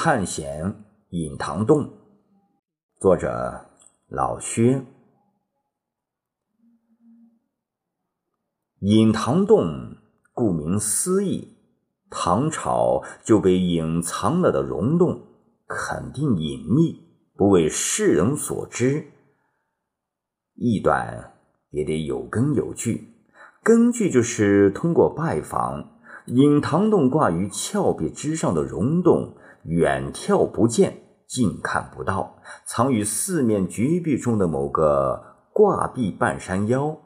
[0.00, 1.90] 探险隐塘洞，
[3.00, 3.66] 作者
[4.06, 4.84] 老薛。
[8.78, 9.96] 隐塘洞，
[10.32, 11.56] 顾名思义，
[12.10, 15.20] 唐朝就被隐藏了的溶洞，
[15.66, 17.02] 肯定隐秘，
[17.34, 19.04] 不为世人所知。
[20.54, 21.32] 异端
[21.70, 23.14] 也得有根有据，
[23.64, 29.34] 根据就是通过拜访隐塘洞挂于峭壁之上的溶洞，
[29.68, 36.98] 远眺不见，近看不到，藏于四面绝壁中的某个挂壁半山腰。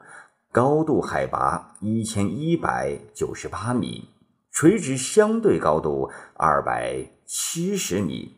[0.49, 4.07] 高度海拔一千一百九十八米，
[4.51, 8.37] 垂直相对高度二百七十米。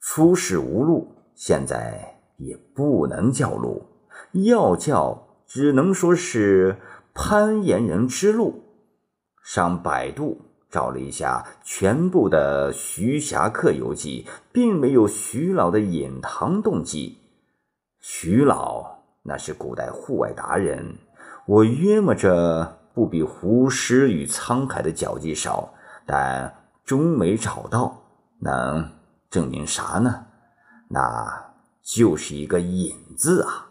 [0.00, 3.84] 出世无路，现在也不能叫路，
[4.32, 6.78] 要叫只能说是
[7.12, 8.62] 攀岩人之路。
[9.42, 17.18] 上百度找了一下全部的徐霞客游记，并没有徐老的隐塘洞记。
[18.00, 20.96] 徐老那是古代户外达人。
[21.46, 26.52] 我约摸着不比胡适与沧海的脚迹少，但
[26.84, 28.02] 终没找到，
[28.40, 28.90] 能
[29.30, 30.26] 证明啥呢？
[30.88, 33.70] 那就是一个“隐”字啊！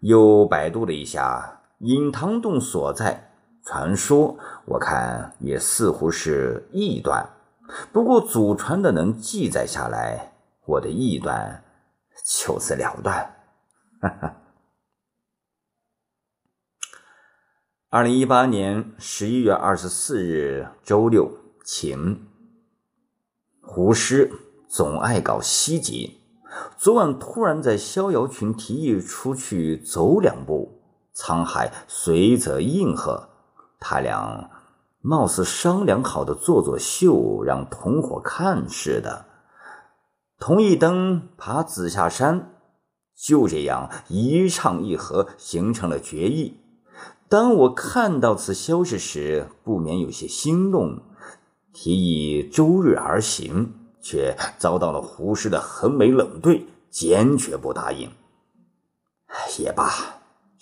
[0.00, 3.31] 又百度了一下隐塘洞所在，
[3.64, 7.30] 传说我看也似乎是异端，
[7.92, 10.32] 不过祖传的能记载下来，
[10.66, 11.62] 我的异端
[12.24, 13.36] 就此了断。
[14.00, 14.36] 哈哈。
[17.88, 21.30] 二零一八年十一月二十四日周六，
[21.64, 22.26] 晴。
[23.60, 24.32] 胡适
[24.68, 26.18] 总爱搞西集。
[26.76, 30.82] 昨晚突然在逍遥群提议出去走两步，
[31.14, 33.28] 沧海随则应和。
[33.84, 34.48] 他俩
[35.00, 39.26] 貌似商量好的做做秀，让同伙看似的。
[40.38, 42.54] 同一灯爬紫下山，
[43.16, 46.60] 就这样一唱一和，形成了决议。
[47.28, 51.00] 当我看到此消息时，不免有些心动，
[51.72, 58.08] 提议周日而行，却遭到了胡适的横眉冷对，坚决不答应。
[59.58, 59.90] 也罢，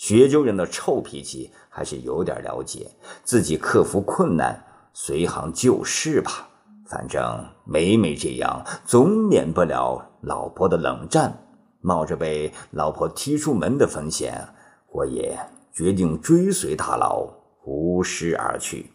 [0.00, 2.90] 学究人的臭脾气还是有点了解，
[3.22, 6.48] 自己克服困难，随行就市吧。
[6.86, 11.46] 反正每每这样，总免不了老婆的冷战，
[11.82, 14.48] 冒着被老婆踢出门的风险，
[14.90, 15.38] 我也。
[15.70, 17.26] 决定追随大佬
[17.58, 18.90] 胡适而去。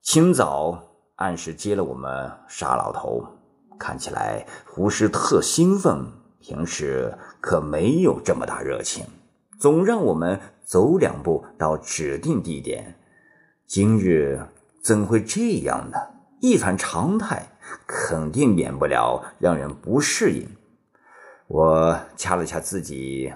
[0.00, 3.26] 清早按时接了我们沙老头，
[3.78, 6.06] 看起来胡适特兴奋，
[6.42, 9.06] 平时可没有这么大热情，
[9.58, 12.96] 总让我们走两步到指定地点。
[13.66, 14.48] 今日
[14.82, 15.96] 怎会这样呢？
[16.40, 17.46] 一反常态，
[17.86, 20.48] 肯定免不了让人不适应。
[21.46, 23.32] 我掐了掐自己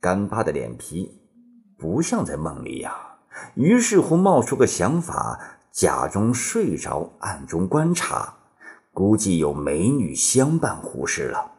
[0.00, 1.20] 干巴的脸皮，
[1.76, 2.94] 不像在梦里呀。
[3.54, 8.36] 于是乎冒出个想法，假装睡着，暗中观察，
[8.92, 11.50] 估计有美女相伴胡适了。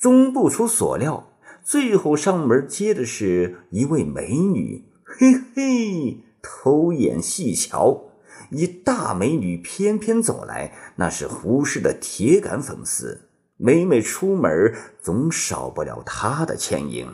[0.00, 1.28] 终不出所料，
[1.62, 4.86] 最后上门接的是一位美女。
[5.04, 8.04] 嘿嘿，偷眼细瞧，
[8.50, 13.28] 一大美女翩翩走来，那是胡适的铁杆粉丝。
[13.58, 17.06] 每每出门，总少不了他的牵引。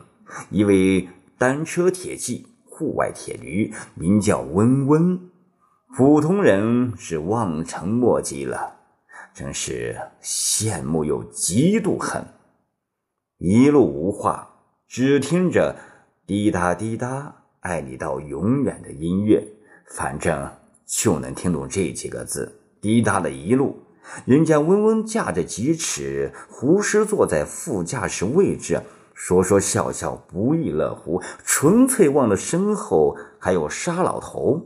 [0.51, 5.19] 一位单车铁骑，户外铁驴，名叫温温，
[5.97, 8.77] 普通人是望尘莫及了。
[9.35, 12.25] 真是羡慕又嫉妒恨。
[13.39, 14.49] 一路无话，
[14.89, 15.77] 只听着
[16.27, 19.47] 滴答滴答，爱你到永远的音乐，
[19.85, 20.51] 反正
[20.87, 23.77] 就能听懂这几个字，滴答了一路。
[24.25, 28.81] 人家嗡嗡驾着疾驰，胡适坐在副驾驶位置，
[29.13, 34.65] 说说笑笑，不亦乐乎，纯粹忘了身后还有沙老头，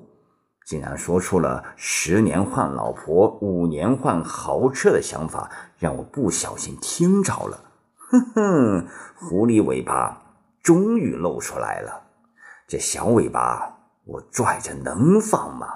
[0.64, 7.64] 竟然说出了十年换老婆，五年换豪车的想法，让我不小心听着了。
[8.10, 12.08] 哼哼，狐狸尾巴终于露出来了，
[12.66, 15.66] 这小尾巴我拽着能放吗？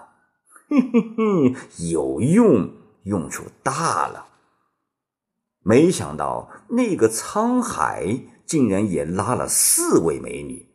[0.68, 1.56] 嘿嘿嘿，
[1.90, 2.84] 有用。
[3.04, 4.28] 用处大了，
[5.60, 10.66] 没想到那个沧海竟然也拉了四位美女，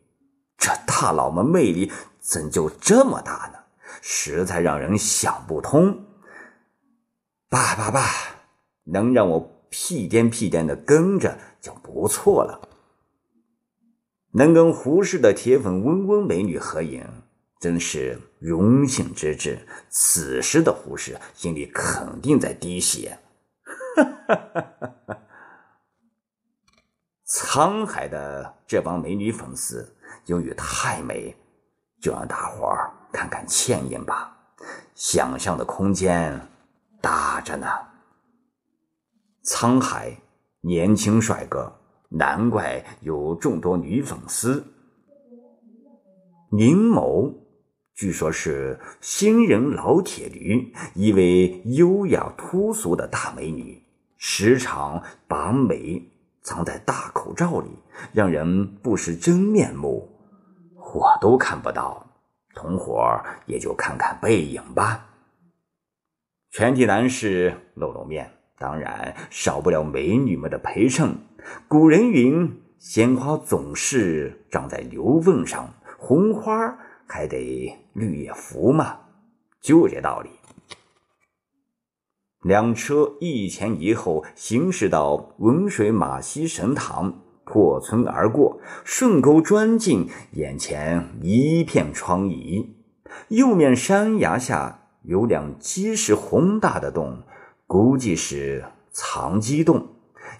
[0.56, 1.90] 这大佬们魅力
[2.20, 3.58] 怎就这么大呢？
[4.00, 6.06] 实在让人想不通。
[7.48, 8.00] 罢罢罢，
[8.84, 12.68] 能让我屁颠屁颠的跟着就不错了。
[14.32, 17.04] 能跟胡适的铁粉温温美女合影，
[17.58, 19.66] 真是荣幸之至。
[19.88, 23.18] 此时的胡适心里肯定在滴血。
[27.26, 29.96] 沧海的这帮美女粉丝，
[30.26, 31.36] 由于太美，
[32.00, 34.36] 就让大伙儿看看倩影吧。
[34.94, 36.48] 想象的空间
[37.00, 37.66] 大着呢。
[39.44, 40.16] 沧海
[40.62, 41.72] 年轻帅哥，
[42.08, 44.64] 难怪有众多女粉丝。
[46.50, 47.32] 宁某。
[47.94, 53.82] 据说是新人老铁驴，一位优雅脱俗的大美女，
[54.16, 56.02] 时常把美
[56.40, 57.68] 藏在大口罩里，
[58.14, 60.08] 让人不识真面目。
[60.94, 62.06] 我都看不到，
[62.54, 65.06] 同伙也就看看背影吧。
[66.50, 68.30] 全体男士露露面，
[68.60, 71.16] 当然少不了美女们的陪衬。
[71.66, 76.78] 古人云：“鲜花总是长在牛粪上，红花。”
[77.08, 79.00] 还得绿叶扶嘛，
[79.60, 80.30] 就这道理。
[82.42, 92.68] 两车一前一后行驶到文水马溪神堂，破村而过，顺沟钻进，眼前一片疮痍。
[93.28, 97.24] 右面山崖下有两结实宏大的洞，
[97.70, 99.90] 估计是藏机洞，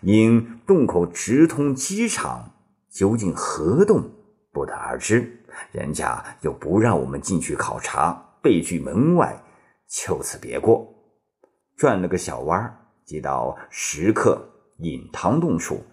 [0.00, 2.54] 因洞口直通机场，
[2.90, 4.10] 究竟何洞
[4.50, 5.44] 不得而知。
[5.70, 9.44] 人家又不让我们进去考察，被拒门外，
[9.86, 10.92] 就此别过。
[11.76, 15.84] 转了个小弯，即到石刻隐堂洞处。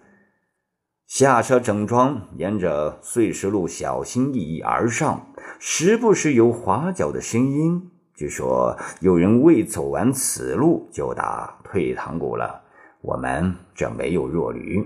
[1.06, 7.92] 下车整装，沿着碎石路小心翼翼而上，时不时有滑脚的声音。
[8.18, 12.60] 据说有人未走完此路就打退堂鼓了。
[13.00, 14.84] 我们这没有弱驴。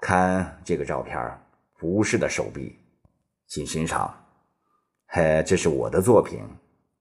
[0.00, 1.16] 看这个照片，
[1.78, 2.76] 胡适的手臂。
[3.46, 4.12] 请欣赏，
[5.06, 6.40] 嘿，这是我的作品，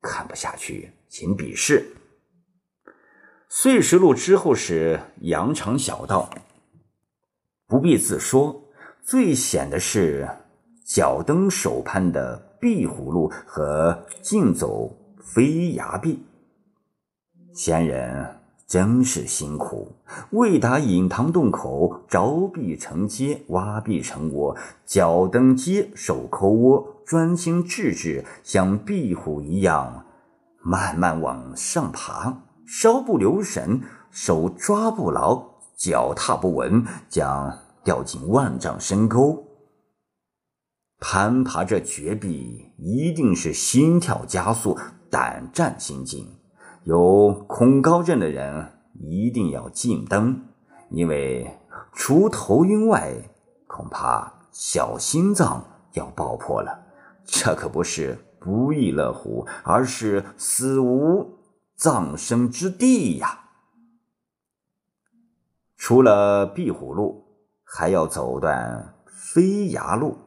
[0.04, 1.84] 看不下去，请鄙视。
[3.50, 6.30] 碎石路之后是羊肠小道，
[7.66, 8.62] 不必自说，
[9.02, 10.30] 最显的是
[10.86, 16.26] 脚蹬手攀的壁虎路和竞走飞崖壁，
[17.54, 18.40] 仙人。
[18.66, 19.92] 真是辛苦，
[20.32, 30.04] 为达隐堂洞口，凿壁成阶，挖壁成窝，脚蹬阶，手抠窝，专心致志，像壁虎一样
[30.60, 35.40] 慢慢往上爬，稍不留神，手抓不牢，
[35.78, 39.45] 脚踏不稳，将掉进万丈深沟。
[41.00, 44.78] 攀爬这绝壁，一定是心跳加速，
[45.10, 46.28] 胆战心惊。
[46.84, 50.46] 有恐高症的人一定要禁灯，
[50.90, 51.60] 因为
[51.92, 53.14] 除头晕外，
[53.68, 56.86] 恐怕小心脏要爆破了。
[57.26, 61.40] 这可不是不亦乐乎，而是死无
[61.76, 63.42] 葬身之地呀！
[65.76, 67.26] 除了壁虎路，
[67.64, 70.18] 还要走段飞崖路，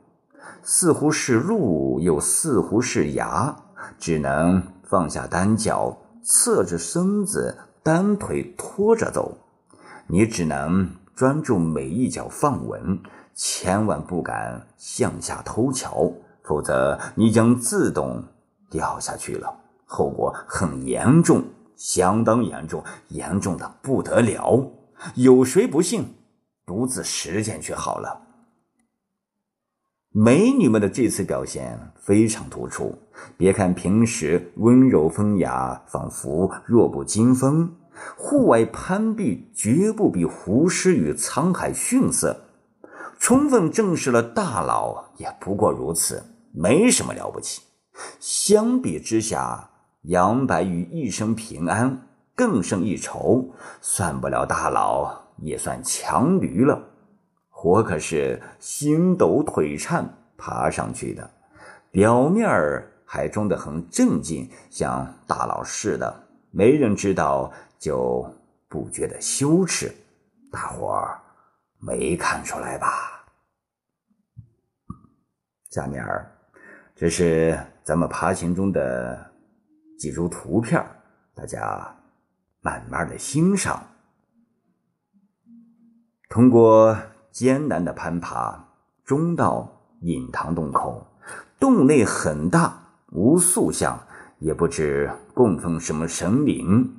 [0.63, 3.57] 似乎是路，又似乎是崖，
[3.99, 5.97] 只能放下单脚。
[6.23, 9.39] 侧着身子，单腿拖着走，
[10.07, 12.99] 你只能专注每一脚放稳，
[13.35, 18.23] 千万不敢向下偷瞧，否则你将自动
[18.69, 19.55] 掉下去了，
[19.87, 21.43] 后果很严重，
[21.77, 24.71] 相当严重，严重的不得了。
[25.15, 26.15] 有谁不信？
[26.67, 28.28] 独自实践去好了。
[30.13, 32.97] 美女们的这次表现非常突出。
[33.37, 37.77] 别看平时温柔风雅，仿佛弱不禁风，
[38.17, 42.45] 户外攀壁绝不比胡适与沧海逊色，
[43.19, 47.63] 充分证实了大佬也不过如此，没什么了不起。
[48.19, 49.71] 相比之下，
[50.03, 53.51] 杨白羽一生平安更胜一筹，
[53.83, 56.81] 算不了大佬，也算强驴了。
[57.63, 61.31] 我可是心抖腿颤爬上去的，
[61.91, 62.93] 表面儿。
[63.11, 68.23] 还装得很正经，像大佬似的，没人知道就
[68.69, 69.91] 不觉得羞耻。
[70.53, 71.19] 大伙儿
[71.79, 73.25] 没看出来吧？
[75.71, 76.31] 下面儿
[76.95, 79.33] 这是咱们爬行中的
[79.99, 80.85] 几组图片，
[81.35, 81.91] 大家
[82.61, 83.83] 慢慢的欣赏。
[86.29, 86.95] 通过
[87.39, 88.65] 艰难的攀爬，
[89.05, 91.07] 终到隐堂洞口，
[91.61, 92.83] 洞内很大。
[93.13, 93.97] 无塑像，
[94.41, 96.97] 也不知供奉什么神灵，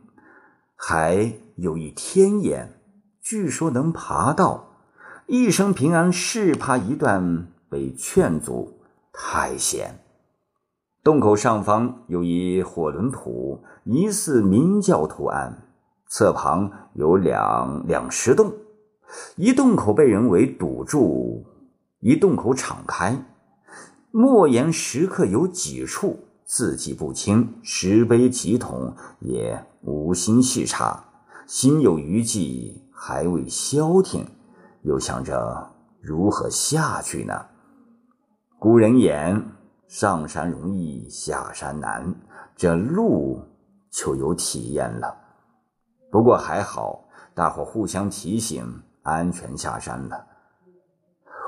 [0.77, 2.79] 还有一天眼，
[3.21, 4.69] 据说能爬到。
[5.27, 8.79] 一生平安试爬一段，被劝阻，
[9.11, 9.99] 太险。
[11.03, 15.67] 洞口上方有一火轮谱，疑似明教图案，
[16.07, 18.53] 侧旁有两两石洞，
[19.35, 21.45] 一洞口被人为堵住，
[21.99, 23.25] 一洞口敞开。
[24.11, 31.05] 莫言时刻有几处字迹不清，石碑几筒也无心细查，
[31.47, 34.25] 心有余悸，还未消停，
[34.83, 37.45] 又想着如何下去呢？
[38.57, 39.59] 古人言。
[39.89, 42.13] 上山容易下山难，
[42.55, 43.41] 这路
[43.89, 45.17] 就有体验了。
[46.11, 50.25] 不过还好，大伙互相提醒，安全下山了。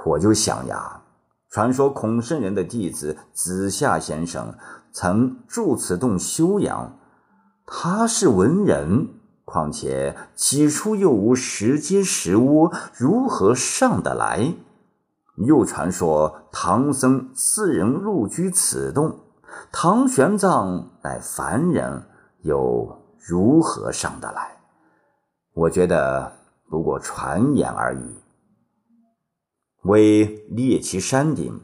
[0.05, 1.01] 我就想呀，
[1.49, 4.55] 传说孔圣人的弟子子夏先生
[4.91, 6.97] 曾住此洞修养，
[7.65, 9.07] 他是文人，
[9.45, 14.55] 况且起初又无石阶石窝，如何上得来？
[15.37, 19.19] 又传说唐僧四人入居此洞，
[19.71, 22.03] 唐玄奘乃凡人，
[22.41, 24.57] 又如何上得来？
[25.53, 26.31] 我觉得
[26.71, 28.01] 不过传言而已。
[29.83, 31.59] 为猎奇山顶，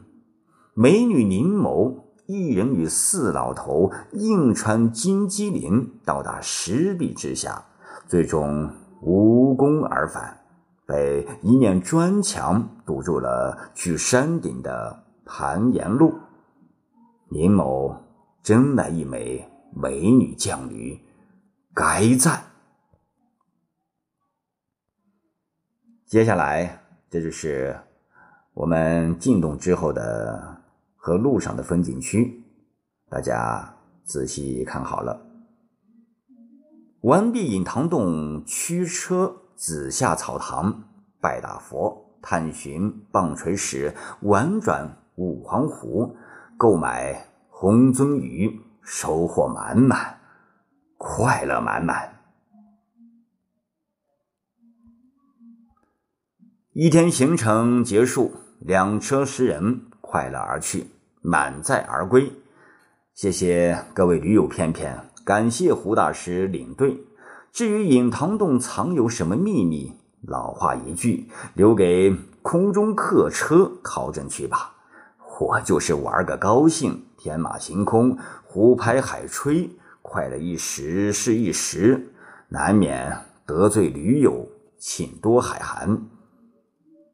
[0.74, 7.64] 美女宁某一人与四老头硬穿金鸡林，到达石壁之下，
[8.06, 10.36] 最终无功而返。
[10.86, 16.14] 被一面砖墙堵住了去山顶的盘岩路。
[17.30, 17.94] 宁某
[18.42, 20.98] 真乃一枚美女将驴，
[21.74, 22.42] 该赞。
[26.08, 27.78] 接下来，这就是
[28.54, 30.62] 我们进洞之后的
[30.96, 32.42] 和路上的风景区，
[33.10, 33.74] 大家
[34.04, 35.20] 仔细看好了。
[37.02, 39.42] 完毕，引堂洞驱车。
[39.54, 40.84] 子夏草堂
[41.20, 46.16] 拜大佛，探寻棒槌石，玩转五黄湖，
[46.56, 50.20] 购买红鳟鱼，收获满满，
[50.96, 52.17] 快乐满满。
[56.80, 60.86] 一天行程结束，两车十人快乐而去，
[61.22, 62.30] 满载而归。
[63.14, 66.96] 谢谢各位驴友片片，感谢胡大师领队。
[67.50, 69.92] 至于隐塘洞藏有什么秘密，
[70.22, 74.76] 老话一句，留给空中客车考证去吧。
[75.40, 79.68] 我就是玩个高兴，天马行空，胡拍海吹，
[80.00, 82.12] 快乐一时是一时，
[82.50, 86.02] 难免得罪驴友，请多海涵。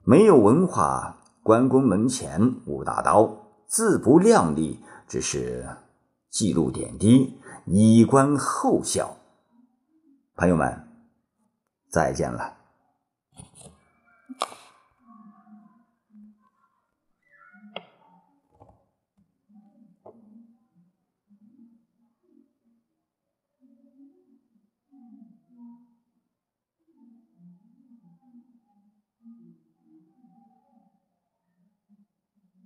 [0.06, 5.66] 没有文化，关公门前舞大刀，自不量力，只是
[6.28, 9.16] 记录点滴，以观后效。
[10.37, 10.87] 朋友们，
[11.88, 12.63] 再见了。